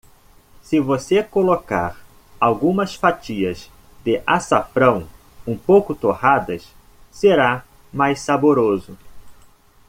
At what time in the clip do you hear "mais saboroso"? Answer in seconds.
7.93-8.97